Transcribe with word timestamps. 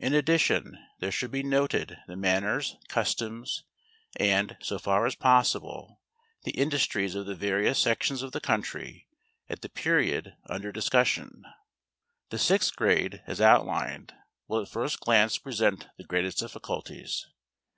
In 0.00 0.14
addition, 0.14 0.84
there 0.98 1.12
should 1.12 1.30
be 1.30 1.44
noted 1.44 1.96
the 2.08 2.16
manners, 2.16 2.74
customs, 2.88 3.62
and, 4.16 4.56
so 4.60 4.80
far 4.80 5.06
as 5.06 5.14
possible, 5.14 6.00
the 6.42 6.50
industries 6.50 7.14
of 7.14 7.26
the 7.26 7.36
various 7.36 7.78
sections 7.78 8.20
of 8.22 8.32
the 8.32 8.40
country 8.40 9.06
at 9.48 9.62
the 9.62 9.68
period 9.68 10.34
under 10.46 10.72
discussion. 10.72 11.44
The 12.30 12.38
sixth 12.40 12.74
grade, 12.74 13.22
as 13.28 13.40
outlined, 13.40 14.12
will 14.48 14.60
at 14.60 14.68
first 14.68 14.98
glance 14.98 15.38
present 15.38 15.86
the 15.96 16.02
greatest 16.04 16.38
difficulties. 16.40 17.28